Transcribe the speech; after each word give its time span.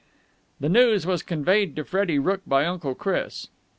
The 0.59 0.67
news 0.67 1.05
was 1.05 1.21
conveyed 1.21 1.75
to 1.75 1.83
Freddie 1.83 2.17
Rooke 2.17 2.41
by 2.47 2.65
Uncle 2.65 2.95
Chris. 2.95 3.49